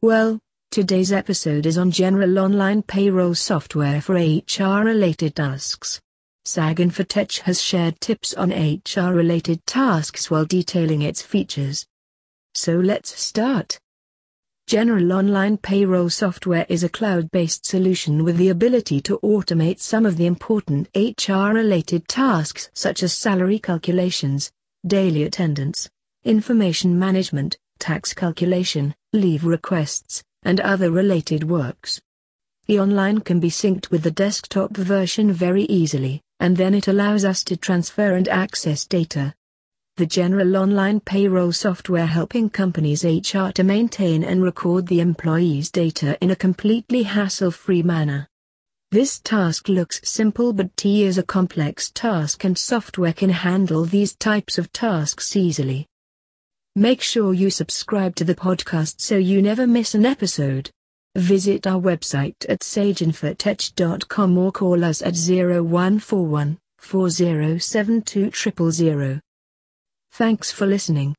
Well, 0.00 0.38
today's 0.70 1.10
episode 1.10 1.66
is 1.66 1.76
on 1.76 1.90
general 1.90 2.38
online 2.38 2.84
payroll 2.84 3.34
software 3.34 4.00
for 4.00 4.14
HR 4.14 4.84
related 4.84 5.34
tasks. 5.34 6.00
SAG 6.44 6.76
Infotech 6.76 7.40
has 7.40 7.60
shared 7.60 8.00
tips 8.00 8.32
on 8.32 8.50
HR 8.50 9.12
related 9.12 9.66
tasks 9.66 10.30
while 10.30 10.44
detailing 10.44 11.02
its 11.02 11.20
features. 11.20 11.84
So 12.54 12.76
let's 12.76 13.18
start. 13.20 13.80
General 14.68 15.14
Online 15.14 15.56
Payroll 15.56 16.10
software 16.10 16.66
is 16.68 16.84
a 16.84 16.88
cloud-based 16.88 17.66
solution 17.66 18.22
with 18.22 18.36
the 18.36 18.50
ability 18.50 19.00
to 19.00 19.18
automate 19.24 19.80
some 19.80 20.06
of 20.06 20.16
the 20.16 20.26
important 20.26 20.88
HR-related 20.94 22.06
tasks 22.06 22.70
such 22.72 23.02
as 23.02 23.18
salary 23.18 23.58
calculations, 23.58 24.52
daily 24.86 25.24
attendance, 25.24 25.90
information 26.24 26.96
management, 26.96 27.58
tax 27.80 28.14
calculation, 28.14 28.94
leave 29.12 29.44
requests, 29.44 30.22
and 30.42 30.60
other 30.60 30.90
related 30.90 31.44
works. 31.44 32.00
The 32.66 32.80
online 32.80 33.20
can 33.20 33.40
be 33.40 33.50
synced 33.50 33.90
with 33.90 34.02
the 34.02 34.10
desktop 34.10 34.76
version 34.76 35.32
very 35.32 35.64
easily, 35.64 36.22
and 36.40 36.56
then 36.56 36.74
it 36.74 36.88
allows 36.88 37.24
us 37.24 37.42
to 37.44 37.56
transfer 37.56 38.14
and 38.14 38.28
access 38.28 38.86
data 38.86 39.34
the 39.98 40.06
general 40.06 40.56
online 40.56 41.00
payroll 41.00 41.50
software 41.50 42.06
helping 42.06 42.48
companies 42.48 43.02
HR 43.02 43.48
to 43.48 43.64
maintain 43.64 44.22
and 44.22 44.44
record 44.44 44.86
the 44.86 45.00
employees' 45.00 45.72
data 45.72 46.16
in 46.20 46.30
a 46.30 46.36
completely 46.36 47.02
hassle-free 47.02 47.82
manner. 47.82 48.28
This 48.92 49.18
task 49.18 49.68
looks 49.68 50.00
simple 50.04 50.52
but 50.52 50.76
T 50.76 51.02
is 51.02 51.18
a 51.18 51.24
complex 51.24 51.90
task 51.90 52.44
and 52.44 52.56
software 52.56 53.12
can 53.12 53.30
handle 53.30 53.84
these 53.84 54.14
types 54.14 54.56
of 54.56 54.72
tasks 54.72 55.34
easily. 55.34 55.84
Make 56.78 57.02
sure 57.02 57.34
you 57.34 57.50
subscribe 57.50 58.14
to 58.14 58.24
the 58.24 58.36
podcast 58.36 59.00
so 59.00 59.16
you 59.16 59.42
never 59.42 59.66
miss 59.66 59.96
an 59.96 60.06
episode. 60.06 60.70
Visit 61.16 61.66
our 61.66 61.80
website 61.80 62.36
at 62.48 62.60
saginfotech.com 62.60 64.38
or 64.38 64.52
call 64.52 64.84
us 64.84 65.02
at 65.02 65.16
0141 65.16 66.56
4072 66.78 68.30
000. 68.70 69.20
Thanks 70.12 70.52
for 70.52 70.66
listening. 70.66 71.16